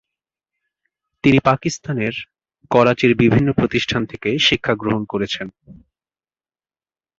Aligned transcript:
তিনি 1.23 1.39
পাকিস্তানের 1.39 2.13
করাচির 2.71 3.11
বিভিন্ন 3.15 3.49
প্রতিষ্ঠান 3.51 4.01
থেকে 4.05 4.29
শিক্ষা 4.39 4.73
গ্রহণ 4.75 5.03
করেছেন। 5.05 5.47